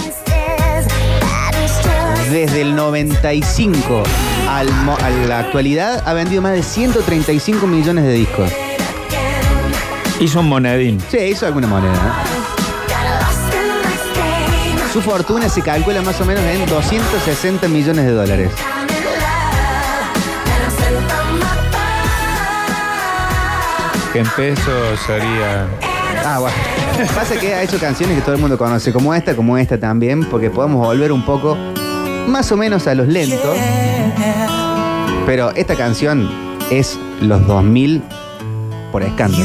desde 2.31 2.61
el 2.61 2.77
95 2.77 4.03
al 4.49 4.69
a 4.69 5.11
la 5.11 5.39
actualidad 5.39 6.03
ha 6.07 6.13
vendido 6.13 6.43
más 6.43 6.53
de 6.53 6.63
135 6.63 7.67
millones 7.67 8.05
de 8.05 8.13
discos. 8.13 8.68
Hizo 10.21 10.41
un 10.41 10.49
monedín. 10.49 11.01
Sí, 11.11 11.19
hizo 11.19 11.47
alguna 11.47 11.69
moneda. 11.69 12.25
Su 14.93 15.01
fortuna 15.01 15.49
se 15.49 15.63
calcula 15.63 16.03
más 16.03 16.21
o 16.21 16.25
menos 16.25 16.43
en 16.43 16.67
260 16.67 17.69
millones 17.69 18.05
de 18.05 18.11
dólares. 18.11 18.51
Que 24.13 24.19
en 24.19 24.27
pesos 24.31 24.99
sería. 25.07 25.69
Ah, 26.25 26.39
bueno. 26.41 26.57
Pasa 27.15 27.39
que 27.39 27.55
ha 27.55 27.63
hecho 27.63 27.79
canciones 27.79 28.17
que 28.17 28.23
todo 28.23 28.35
el 28.35 28.41
mundo 28.41 28.59
conoce, 28.59 28.93
como 28.93 29.15
esta, 29.15 29.37
como 29.37 29.57
esta 29.57 29.79
también, 29.79 30.25
porque 30.25 30.51
podemos 30.51 30.85
volver 30.85 31.13
un 31.13 31.25
poco 31.25 31.57
más 32.27 32.51
o 32.51 32.57
menos 32.57 32.89
a 32.89 32.95
los 32.97 33.07
lentos. 33.07 33.57
Pero 35.27 35.53
esta 35.53 35.77
canción 35.77 36.29
es 36.71 36.99
los 37.21 37.47
2000 37.47 38.03
por 38.91 39.03
escándalo. 39.03 39.45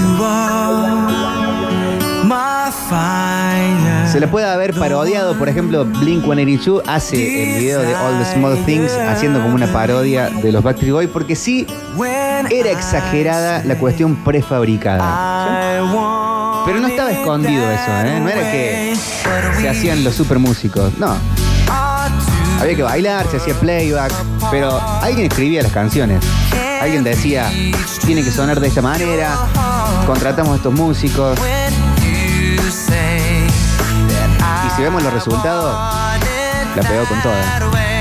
Se 4.11 4.19
le 4.19 4.27
puede 4.27 4.45
haber 4.45 4.73
parodiado, 4.73 5.37
por 5.37 5.49
ejemplo, 5.49 5.85
Blink 5.85 6.23
182 6.23 6.83
hace 6.87 7.43
el 7.43 7.59
video 7.59 7.81
de 7.81 7.95
All 7.95 8.19
the 8.19 8.25
Small 8.33 8.57
Things 8.65 8.91
haciendo 8.91 9.41
como 9.41 9.55
una 9.55 9.67
parodia 9.67 10.29
de 10.29 10.51
los 10.51 10.63
Backstreet 10.63 10.93
Boys, 10.93 11.09
porque 11.09 11.35
sí 11.35 11.65
era 12.49 12.71
exagerada 12.71 13.63
la 13.65 13.77
cuestión 13.77 14.15
prefabricada. 14.17 15.81
Pero 16.65 16.79
no 16.79 16.87
estaba 16.87 17.11
escondido 17.11 17.69
eso, 17.71 17.91
¿eh? 18.05 18.19
No 18.21 18.29
era 18.29 18.51
que 18.51 18.95
se 19.59 19.69
hacían 19.69 20.03
los 20.03 20.13
super 20.15 20.39
músicos, 20.39 20.97
no. 20.97 21.17
Había 22.59 22.75
que 22.75 22.83
bailar, 22.83 23.27
se 23.29 23.37
hacía 23.37 23.53
playback, 23.59 24.13
pero 24.51 24.79
alguien 25.01 25.27
escribía 25.27 25.63
las 25.63 25.71
canciones. 25.71 26.23
Alguien 26.81 27.03
decía, 27.03 27.51
tiene 28.05 28.23
que 28.23 28.31
sonar 28.31 28.59
de 28.59 28.67
esta 28.67 28.81
manera, 28.81 29.37
contratamos 30.05 30.53
a 30.53 30.55
estos 30.57 30.73
músicos. 30.73 31.39
Y 34.65 34.75
si 34.75 34.81
vemos 34.81 35.03
los 35.03 35.13
resultados, 35.13 35.73
la 36.75 36.81
pegó 36.81 37.05
con 37.05 37.21
toda. 37.21 37.92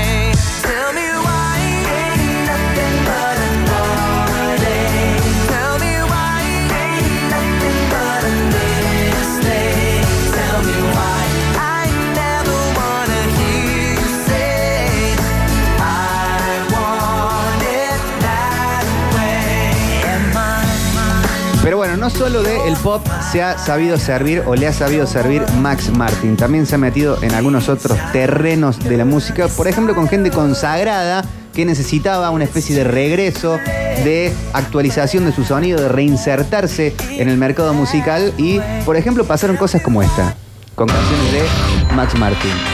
Pero 21.63 21.77
bueno, 21.77 21.95
no 21.95 22.09
solo 22.09 22.43
de 22.43 22.67
el 22.67 22.75
pop 22.75 23.07
se 23.31 23.41
ha 23.41 23.57
sabido 23.57 23.97
servir 23.97 24.43
o 24.45 24.53
le 24.53 24.67
ha 24.67 24.73
sabido 24.73 25.07
servir 25.07 25.41
Max 25.61 25.89
Martin, 25.89 26.35
también 26.35 26.65
se 26.65 26.75
ha 26.75 26.77
metido 26.77 27.17
en 27.23 27.33
algunos 27.33 27.69
otros 27.69 27.97
terrenos 28.11 28.79
de 28.79 28.97
la 28.97 29.05
música, 29.05 29.47
por 29.47 29.69
ejemplo 29.69 29.95
con 29.95 30.09
gente 30.09 30.29
consagrada 30.29 31.23
que 31.53 31.65
necesitaba 31.65 32.31
una 32.31 32.43
especie 32.43 32.75
de 32.75 32.83
regreso, 32.83 33.59
de 34.03 34.33
actualización 34.53 35.25
de 35.25 35.31
su 35.31 35.45
sonido, 35.45 35.81
de 35.81 35.87
reinsertarse 35.87 36.95
en 37.11 37.29
el 37.29 37.37
mercado 37.37 37.73
musical. 37.73 38.33
Y, 38.37 38.59
por 38.85 38.97
ejemplo, 38.97 39.23
pasaron 39.23 39.55
cosas 39.55 39.81
como 39.81 40.01
esta, 40.01 40.35
con 40.75 40.87
canciones 40.87 41.31
de 41.31 41.93
Max 41.95 42.17
Martin. 42.17 42.72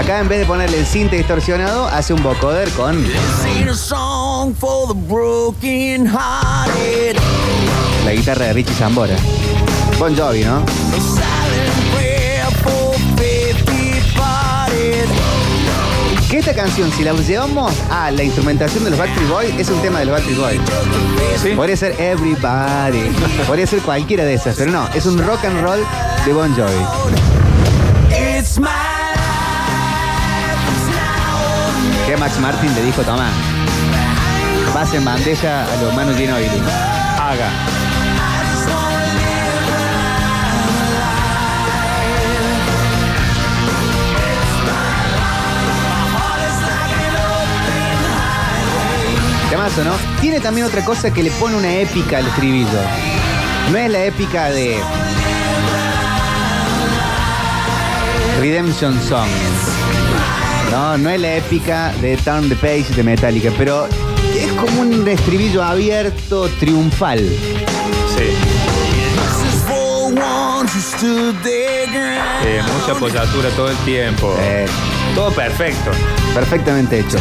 Acá 0.00 0.18
en 0.20 0.28
vez 0.28 0.38
de 0.38 0.46
ponerle 0.46 0.78
el 0.78 0.86
cinte 0.86 1.16
distorsionado, 1.16 1.86
hace 1.86 2.14
un 2.14 2.22
vocoder 2.22 2.70
con 2.70 3.04
la 8.06 8.12
guitarra 8.14 8.46
de 8.46 8.52
Richie 8.54 8.72
Zambora. 8.72 9.14
Bon 9.98 10.16
Jovi, 10.16 10.42
¿no? 10.42 10.64
Que 16.30 16.38
esta 16.38 16.54
canción, 16.54 16.90
si 16.92 17.04
la 17.04 17.12
llevamos 17.12 17.74
a 17.90 18.10
la 18.10 18.22
instrumentación 18.22 18.84
de 18.84 18.90
los 18.90 18.98
Backstreet 18.98 19.28
Boys, 19.28 19.54
es 19.58 19.68
un 19.68 19.82
tema 19.82 19.98
de 19.98 20.06
los 20.06 20.14
Backstreet 20.14 20.40
Boys. 20.40 20.60
Podría 21.54 21.76
ser 21.76 22.00
Everybody, 22.00 23.10
podría 23.46 23.66
ser 23.66 23.80
cualquiera 23.82 24.24
de 24.24 24.32
esas, 24.32 24.56
pero 24.56 24.70
no, 24.70 24.88
es 24.94 25.04
un 25.04 25.18
rock 25.18 25.44
and 25.44 25.60
roll 25.60 25.84
de 26.24 26.32
Bon 26.32 26.50
Jovi. 26.54 26.86
Max 32.20 32.38
Martin 32.38 32.74
le 32.74 32.82
dijo, 32.82 33.00
toma, 33.00 33.30
vas 34.74 34.92
en 34.92 35.02
bandeja 35.02 35.64
a 35.64 35.76
los 35.82 35.94
manos 35.94 36.14
Ginobili. 36.18 36.50
Haga. 37.18 37.48
Temazo, 49.48 49.84
¿no? 49.84 49.92
Tiene 50.20 50.40
también 50.40 50.66
otra 50.66 50.84
cosa 50.84 51.10
que 51.14 51.22
le 51.22 51.30
pone 51.30 51.56
una 51.56 51.72
épica 51.72 52.18
al 52.18 52.26
estribillo. 52.26 52.68
No 53.72 53.78
es 53.78 53.90
la 53.90 54.04
épica 54.04 54.50
de 54.50 54.78
Redemption 58.38 59.00
Song. 59.08 59.30
No, 60.70 60.96
no 60.96 61.10
es 61.10 61.20
la 61.20 61.36
épica 61.36 61.92
de 62.00 62.16
Turn 62.16 62.48
the 62.48 62.54
Page 62.54 62.94
de 62.94 63.02
Metallica, 63.02 63.50
pero 63.58 63.86
es 63.86 64.52
como 64.52 64.82
un 64.82 65.06
estribillo 65.08 65.62
abierto, 65.62 66.48
triunfal. 66.60 67.18
Sí. 67.18 68.36
Eh, 72.44 72.62
mucha 72.72 72.92
apoyatura 72.92 73.50
todo 73.50 73.70
el 73.70 73.76
tiempo. 73.78 74.34
Eh, 74.38 74.66
Todo 75.14 75.30
perfecto. 75.32 75.90
perfectamente 76.34 77.00
hecho. 77.00 77.18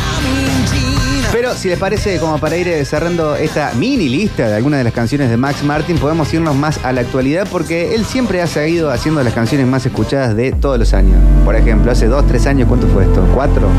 Pero 1.31 1.53
si 1.53 1.67
les 1.67 1.77
parece, 1.77 2.19
como 2.19 2.39
para 2.39 2.57
ir 2.57 2.67
eh, 2.67 2.83
cerrando 2.85 3.35
esta 3.35 3.71
mini 3.75 4.09
lista 4.09 4.47
de 4.47 4.55
algunas 4.55 4.79
de 4.79 4.83
las 4.83 4.93
canciones 4.93 5.29
de 5.29 5.37
Max 5.37 5.63
Martin, 5.63 5.97
podemos 5.97 6.33
irnos 6.33 6.55
más 6.55 6.83
a 6.83 6.91
la 6.91 7.01
actualidad 7.01 7.47
porque 7.51 7.93
él 7.93 8.03
siempre 8.03 8.41
ha 8.41 8.47
seguido 8.47 8.89
haciendo 8.89 9.21
las 9.23 9.33
canciones 9.33 9.67
más 9.67 9.85
escuchadas 9.85 10.35
de 10.35 10.51
todos 10.53 10.79
los 10.79 10.93
años. 10.93 11.19
Por 11.45 11.55
ejemplo, 11.55 11.91
hace 11.91 12.07
dos, 12.07 12.25
tres 12.25 12.47
años, 12.47 12.67
¿cuánto 12.67 12.87
fue 12.87 13.03
esto? 13.03 13.23
¿Cuatro? 13.35 13.69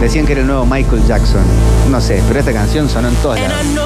Decían 0.00 0.26
que 0.26 0.32
era 0.32 0.40
el 0.40 0.46
nuevo 0.48 0.66
Michael 0.66 1.02
Jackson. 1.06 1.42
No 1.90 2.00
sé, 2.00 2.22
pero 2.26 2.40
esta 2.40 2.52
canción 2.52 2.88
sonó 2.88 3.08
en 3.08 3.14
todas 3.16 3.40
lados. 3.40 3.56
And 3.60 3.78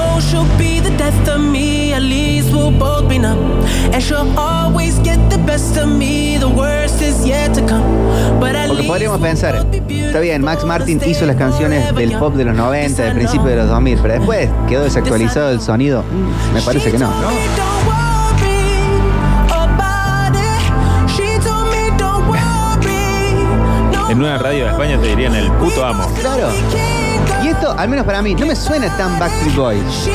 Porque 8.69 8.83
podríamos 8.85 9.21
pensar, 9.21 9.67
está 9.89 10.21
bien, 10.21 10.43
Max 10.43 10.65
Martin 10.65 11.01
hizo 11.05 11.27
las 11.27 11.37
canciones 11.37 11.95
del 11.95 12.13
pop 12.19 12.35
de 12.35 12.45
los 12.45 12.57
young. 12.57 12.67
90, 12.67 13.03
del 13.03 13.15
principio 13.15 13.47
de 13.47 13.57
los 13.57 13.65
know. 13.67 13.75
2000, 13.75 13.99
pero 14.01 14.15
después 14.15 14.51
quedó 14.69 14.85
desactualizado 14.85 15.51
el 15.51 15.61
sonido. 15.61 16.05
Me 16.55 16.63
parece 16.63 16.91
que 16.91 16.99
no. 16.99 17.11
En 24.09 24.19
una 24.19 24.37
radio 24.39 24.65
de 24.65 24.71
España 24.71 25.01
te 25.01 25.09
dirían 25.09 25.35
el 25.35 25.51
puto 25.53 25.85
amo. 25.85 26.07
Claro. 26.21 26.49
Y 27.43 27.49
esto 27.49 27.75
al 27.77 27.89
menos 27.89 28.05
para 28.05 28.23
mí, 28.23 28.35
no 28.35 28.47
me 28.47 28.55
suena 28.55 28.95
tan 28.97 29.19
Backstreet 29.19 29.57
Boys. 29.57 30.09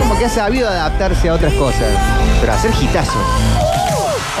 Como 0.00 0.18
que 0.18 0.24
ha 0.24 0.30
sabido 0.30 0.68
adaptarse 0.68 1.28
a 1.28 1.34
otras 1.34 1.52
cosas, 1.54 1.88
pero 2.40 2.52
hacer 2.52 2.70
hitazos. 2.80 3.22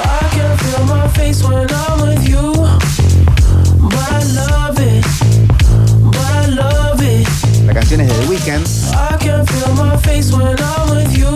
I 0.04 0.28
can 0.34 0.56
feel 0.58 0.84
my 0.86 1.08
face 1.08 1.42
when 1.42 1.66
I'm 1.70 2.00
with 2.02 2.28
you. 2.28 2.52
But 3.88 4.10
I 4.10 4.22
love 4.34 4.78
it. 4.80 5.04
But 6.12 6.18
I 6.18 6.46
love 6.50 7.02
it. 7.02 7.28
La 7.66 7.74
canción 7.74 8.00
es 8.00 8.08
de 8.08 8.14
The 8.14 8.26
Weeknd 8.28 8.66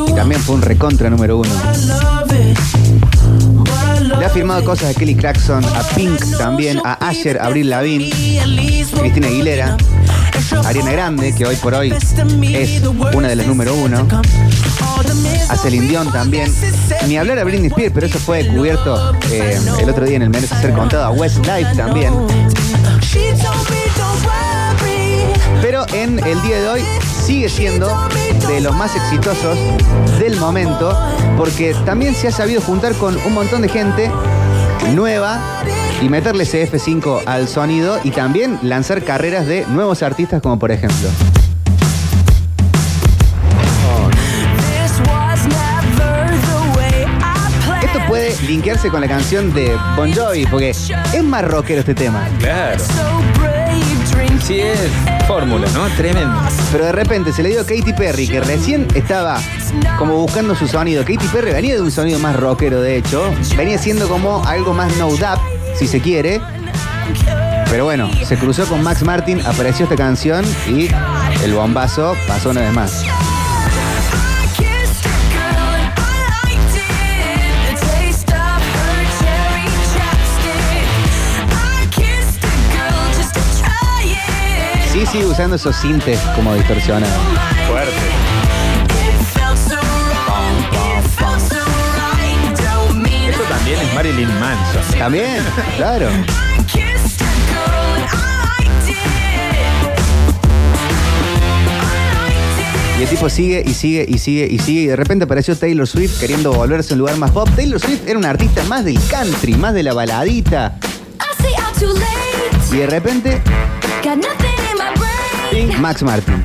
y 0.09 0.13
también 0.15 0.41
fue 0.41 0.55
un 0.55 0.63
recontra 0.63 1.11
número 1.11 1.39
uno. 1.39 1.51
Le 4.19 4.25
ha 4.25 4.31
firmado 4.31 4.65
cosas 4.65 4.95
a 4.95 4.99
Kelly 4.99 5.15
Clarkson, 5.15 5.65
a 5.65 5.83
Pink 5.95 6.21
también, 6.37 6.81
a 6.85 7.09
Asher, 7.09 7.41
Abril 7.41 7.71
Lavigne, 7.71 8.11
Cristina 8.99 9.29
Aguilera, 9.29 9.77
Ariana 10.65 10.93
Grande, 10.93 11.35
que 11.35 11.47
hoy 11.47 11.57
por 11.57 11.75
hoy 11.75 11.93
es 11.93 12.83
una 13.15 13.29
de 13.29 13.37
las 13.37 13.47
número 13.47 13.75
uno, 13.75 14.07
a 15.49 15.57
Celine 15.57 15.87
Dion 15.87 16.13
también. 16.13 16.53
Ni 17.07 17.17
hablar 17.17 17.39
a 17.39 17.45
Britney 17.45 17.69
Spears, 17.69 17.93
pero 17.95 18.07
eso 18.07 18.19
fue 18.19 18.47
cubierto 18.47 19.13
eh, 19.31 19.59
el 19.81 19.89
otro 19.89 20.05
día 20.05 20.17
en 20.17 20.23
el 20.23 20.31
Merece 20.31 20.55
Ser 20.57 20.73
Contado, 20.73 21.05
a 21.05 21.11
Westlife 21.11 21.75
también. 21.75 22.13
Pero 25.63 25.87
en 25.93 26.19
el 26.27 26.43
día 26.43 26.61
de 26.61 26.69
hoy 26.69 26.83
sigue 27.25 27.49
siendo 27.49 27.89
de 28.49 28.61
los 28.61 28.75
más 28.77 28.95
exitosos 28.97 29.59
del 30.19 30.37
momento, 30.37 30.97
porque 31.37 31.75
también 31.85 32.15
se 32.15 32.29
ha 32.29 32.33
sabido 32.33 32.61
juntar 32.61 32.95
con 32.95 33.17
un 33.17 33.35
montón 33.35 33.63
de 33.63 33.69
gente 33.69 34.11
nueva 34.95 35.41
y 36.03 36.09
meterle 36.09 36.45
ese 36.45 36.71
F5 36.71 37.23
al 37.27 37.49
sonido 37.49 38.01
y 38.05 38.11
también 38.11 38.59
lanzar 38.63 39.03
carreras 39.05 39.47
de 39.47 39.67
nuevos 39.67 40.03
artistas 40.03 40.43
como 40.43 40.59
por 40.59 40.71
ejemplo. 40.71 41.09
Linkearse 48.51 48.89
con 48.91 49.01
la 49.01 49.07
canción 49.07 49.55
de 49.55 49.79
Bon 49.95 50.13
Jovi, 50.13 50.45
porque 50.47 50.71
es 50.71 51.23
más 51.23 51.45
rockero 51.45 51.81
este 51.81 51.95
tema. 51.95 52.27
Claro. 52.41 52.83
Sí, 54.43 54.59
es 54.59 54.77
fórmula, 55.29 55.69
¿no? 55.73 55.87
Tremendo. 55.91 56.37
Pero 56.73 56.87
de 56.87 56.91
repente 56.91 57.33
se 57.33 57.45
le 57.45 57.51
dio 57.51 57.61
a 57.61 57.65
Katy 57.65 57.93
Perry, 57.93 58.27
que 58.27 58.41
recién 58.41 58.89
estaba 58.97 59.39
como 59.97 60.15
buscando 60.17 60.57
su 60.57 60.67
sonido. 60.67 61.05
Katy 61.05 61.29
Perry 61.33 61.53
venía 61.53 61.77
de 61.77 61.81
un 61.81 61.93
sonido 61.93 62.19
más 62.19 62.35
rockero, 62.35 62.81
de 62.81 62.97
hecho. 62.97 63.23
Venía 63.57 63.79
siendo 63.79 64.09
como 64.09 64.45
algo 64.45 64.75
más 64.75 64.97
no 64.97 65.15
dap, 65.17 65.39
si 65.79 65.87
se 65.87 66.01
quiere. 66.01 66.41
Pero 67.71 67.85
bueno, 67.85 68.11
se 68.25 68.37
cruzó 68.37 68.67
con 68.67 68.83
Max 68.83 69.05
Martin, 69.05 69.41
apareció 69.47 69.85
esta 69.85 69.95
canción 69.95 70.45
y 70.69 70.89
el 71.45 71.55
bombazo 71.55 72.17
pasó 72.27 72.51
una 72.51 72.63
vez 72.63 72.73
más. 72.73 73.05
Sí, 85.01 85.07
sigue 85.07 85.25
usando 85.25 85.57
esos 85.57 85.75
sintes 85.77 86.21
como 86.37 86.55
distorsionados. 86.55 87.09
Fuerte. 87.67 87.91
Esto 93.31 93.43
también 93.45 93.81
es 93.81 93.95
Marilyn 93.95 94.29
Manson. 94.39 94.99
También, 94.99 95.43
claro. 95.79 96.07
Y 102.99 103.03
el 103.03 103.09
tipo 103.09 103.31
sigue 103.31 103.63
y 103.65 103.73
sigue 103.73 104.05
y 104.07 104.19
sigue 104.19 104.49
y 104.51 104.59
sigue. 104.59 104.81
Y 104.83 104.87
de 104.89 104.97
repente 104.97 105.25
apareció 105.25 105.57
Taylor 105.57 105.87
Swift 105.87 106.21
queriendo 106.21 106.53
volverse 106.53 106.93
a 106.93 106.95
un 106.97 106.99
lugar 106.99 107.17
más 107.17 107.31
pop. 107.31 107.49
Taylor 107.57 107.81
Swift 107.81 108.07
era 108.07 108.19
un 108.19 108.27
artista 108.27 108.63
más 108.65 108.85
del 108.85 109.01
country, 109.09 109.55
más 109.55 109.73
de 109.73 109.83
la 109.83 109.95
baladita. 109.95 110.79
Y 112.71 112.77
de 112.77 112.87
repente, 112.87 113.41
Max 115.81 116.01
Martin. 116.03 116.43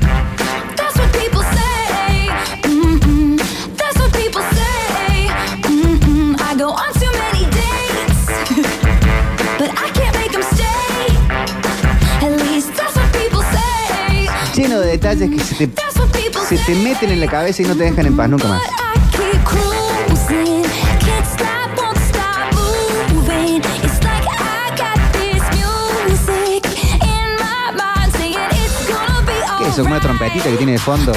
That's 0.76 0.98
what 0.98 1.12
people 1.14 1.42
say. 1.42 2.28
Mm-mm. 2.64 3.38
That's 3.76 3.98
what 4.00 4.12
people 4.12 4.42
say. 4.42 5.28
Mm-mm. 5.62 6.34
I 6.40 6.56
go 6.58 6.70
on 6.70 6.92
too 6.94 7.12
many 7.22 7.44
dates, 7.54 8.26
but 9.58 9.70
I 9.78 9.90
can't 9.94 10.16
make 10.18 10.32
them 10.32 10.42
stay. 10.42 11.06
At 12.26 12.32
least 12.42 12.74
that's 12.74 12.96
what 12.96 13.12
people 13.12 13.42
say. 13.42 14.26
Lleno 14.54 14.80
de 14.80 14.88
detalles 14.88 15.30
que 15.30 15.38
se 15.38 15.66
te, 15.68 15.82
se 16.48 16.58
te 16.58 16.74
meten 16.74 17.12
en 17.12 17.20
la 17.20 17.28
cabeza 17.28 17.62
y 17.62 17.66
no 17.66 17.76
te 17.76 17.84
dejan 17.84 18.06
en 18.06 18.16
paz 18.16 18.28
nunca 18.28 18.48
más. 18.48 18.62
Eso? 29.76 29.82
Como 29.82 29.94
una 29.94 30.00
trompetita 30.00 30.48
que 30.48 30.56
tiene 30.56 30.72
de 30.72 30.78
fondo. 30.78 31.12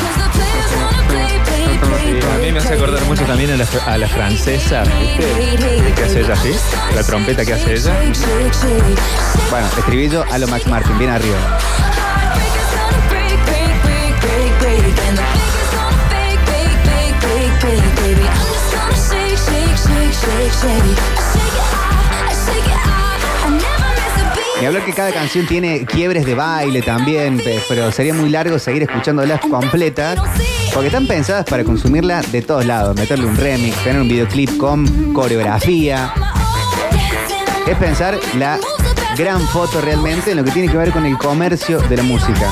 A 2.33 2.37
mí 2.39 2.51
me 2.51 2.59
hace 2.59 2.73
acordar 2.73 3.03
mucho 3.05 3.23
también 3.23 3.51
a 3.51 3.57
la, 3.57 3.65
a 3.85 3.97
la 3.97 4.07
francesa, 4.07 4.83
¿viste? 4.83 5.93
¿Qué 5.95 6.03
hace 6.03 6.19
ella 6.21 6.33
así? 6.33 6.51
La 6.93 7.03
trompeta 7.03 7.45
que 7.45 7.53
hace 7.53 7.73
ella. 7.73 7.97
Bueno, 9.49 9.67
estribillo 9.77 10.25
a 10.29 10.37
lo 10.37 10.47
Max 10.47 10.67
Martin, 10.67 10.97
bien 10.97 11.11
arriba. 11.11 11.57
Hablar 24.69 24.85
que 24.85 24.93
cada 24.93 25.11
canción 25.11 25.45
tiene 25.47 25.85
quiebres 25.85 26.25
de 26.25 26.35
baile 26.35 26.81
también, 26.81 27.37
pe- 27.37 27.59
pero 27.67 27.91
sería 27.91 28.13
muy 28.13 28.29
largo 28.29 28.59
seguir 28.59 28.83
escuchándolas 28.83 29.41
completas, 29.41 30.17
porque 30.73 30.87
están 30.87 31.07
pensadas 31.07 31.45
para 31.45 31.63
consumirla 31.63 32.21
de 32.31 32.41
todos 32.41 32.65
lados, 32.65 32.95
meterle 32.95 33.25
un 33.25 33.35
remix, 33.35 33.75
tener 33.83 34.01
un 34.01 34.07
videoclip 34.07 34.57
con 34.57 35.11
coreografía. 35.13 36.13
Es 37.67 37.75
pensar 37.77 38.19
la 38.37 38.59
gran 39.17 39.41
foto 39.47 39.81
realmente 39.81 40.31
en 40.31 40.37
lo 40.37 40.43
que 40.43 40.51
tiene 40.51 40.69
que 40.71 40.77
ver 40.77 40.91
con 40.91 41.05
el 41.05 41.17
comercio 41.17 41.79
de 41.81 41.97
la 41.97 42.03
música. 42.03 42.51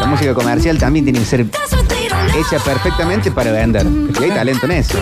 La 0.00 0.06
música 0.06 0.34
comercial 0.34 0.78
también 0.78 1.04
tiene 1.04 1.20
que 1.20 1.24
ser 1.26 1.40
hecha 1.42 2.58
perfectamente 2.64 3.30
para 3.30 3.52
vender. 3.52 3.86
Hay 4.20 4.30
talento 4.30 4.66
en 4.66 4.72
eso. 4.72 4.98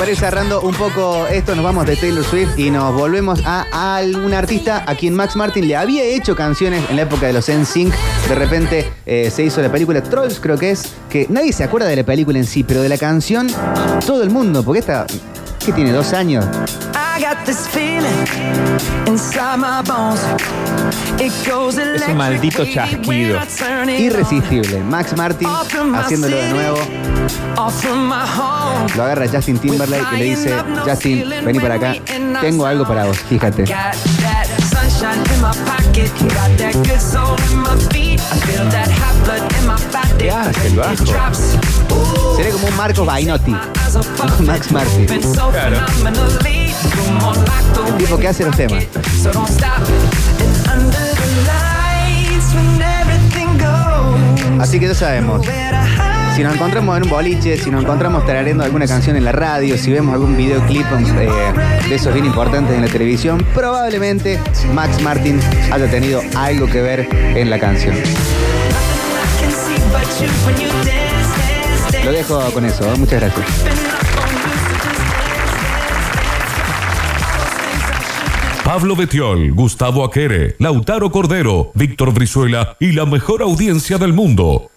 Para 0.00 0.12
ir 0.12 0.16
cerrando 0.16 0.62
un 0.62 0.74
poco 0.74 1.26
esto, 1.26 1.54
nos 1.54 1.62
vamos 1.62 1.84
de 1.84 1.94
Taylor 1.94 2.24
Swift 2.24 2.58
y 2.58 2.70
nos 2.70 2.94
volvemos 2.94 3.44
a, 3.44 3.66
a 3.70 3.96
algún 3.96 4.32
artista 4.32 4.82
a 4.86 4.94
quien 4.94 5.12
Max 5.12 5.36
Martin 5.36 5.68
le 5.68 5.76
había 5.76 6.02
hecho 6.04 6.34
canciones 6.34 6.88
en 6.88 6.96
la 6.96 7.02
época 7.02 7.26
de 7.26 7.34
los 7.34 7.50
NSYNC. 7.50 7.92
De 8.26 8.34
repente 8.34 8.90
eh, 9.04 9.30
se 9.30 9.42
hizo 9.42 9.60
la 9.60 9.70
película 9.70 10.02
Trolls, 10.02 10.40
creo 10.40 10.56
que 10.56 10.70
es, 10.70 10.94
que 11.10 11.26
nadie 11.28 11.52
se 11.52 11.64
acuerda 11.64 11.86
de 11.86 11.96
la 11.96 12.04
película 12.04 12.38
en 12.38 12.46
sí, 12.46 12.64
pero 12.64 12.80
de 12.80 12.88
la 12.88 12.96
canción 12.96 13.48
todo 14.06 14.22
el 14.22 14.30
mundo, 14.30 14.62
porque 14.62 14.78
esta, 14.78 15.06
que 15.64 15.72
tiene 15.72 15.92
dos 15.92 16.12
años, 16.12 16.44
Es 21.96 22.08
un 22.08 22.16
maldito 22.16 22.64
chasquido. 22.64 23.38
irresistible. 24.00 24.78
Max 24.84 25.14
Martin 25.16 25.48
haciéndolo 26.04 26.36
de 26.36 26.50
nuevo. 26.52 26.78
Lo 28.96 29.02
agarra 29.04 29.26
Justin 29.30 29.58
Timberlake 29.58 30.02
y 30.14 30.18
le 30.18 30.24
dice, 30.24 30.54
Justin, 30.86 31.28
vení 31.44 31.60
para 31.60 31.74
acá, 31.74 31.94
tengo 32.40 32.64
algo 32.66 32.86
para 32.86 33.04
vos, 33.04 33.18
fíjate. 33.18 33.64
¿Qué 40.18 40.30
hace 40.30 40.66
el 40.68 40.76
bajo? 40.76 41.04
Sería 42.36 42.52
como 42.52 42.68
un 42.68 42.76
Marcos 42.76 43.06
Bainotti. 43.06 43.50
Max 44.40 44.70
Martin. 44.72 45.06
Claro. 45.06 45.76
El 47.86 47.94
tipo 47.96 48.18
que 48.18 48.28
hace 48.28 48.44
los 48.44 48.56
temas. 48.56 48.84
Así 54.60 54.78
que 54.78 54.86
ya 54.88 54.94
sabemos. 54.94 55.46
Si 56.36 56.44
nos 56.44 56.54
encontramos 56.54 56.96
en 56.96 57.02
un 57.04 57.10
boliche, 57.10 57.58
si 57.58 57.70
nos 57.70 57.82
encontramos 57.82 58.24
tarareando 58.24 58.62
alguna 58.62 58.86
canción 58.86 59.16
en 59.16 59.24
la 59.24 59.32
radio, 59.32 59.76
si 59.76 59.90
vemos 59.90 60.14
algún 60.14 60.36
videoclip 60.36 60.86
eh, 61.18 61.28
de 61.88 61.94
esos 61.94 62.14
bien 62.14 62.24
importantes 62.24 62.74
en 62.76 62.82
la 62.82 62.88
televisión, 62.88 63.44
probablemente 63.52 64.38
Max 64.72 65.02
Martin 65.02 65.40
haya 65.72 65.90
tenido 65.90 66.22
algo 66.36 66.66
que 66.66 66.80
ver 66.82 67.08
en 67.36 67.50
la 67.50 67.58
canción. 67.58 67.96
Lo 72.04 72.12
dejo 72.12 72.38
con 72.52 72.64
eso, 72.64 72.84
¿eh? 72.92 72.96
muchas 72.98 73.20
gracias. 73.20 73.46
Pablo 78.64 78.94
Betiol, 78.94 79.52
Gustavo 79.52 80.04
Aquere, 80.04 80.54
Lautaro 80.58 81.10
Cordero, 81.10 81.72
Víctor 81.74 82.14
Brizuela 82.14 82.76
y 82.78 82.92
la 82.92 83.04
mejor 83.04 83.42
audiencia 83.42 83.98
del 83.98 84.12
mundo. 84.12 84.69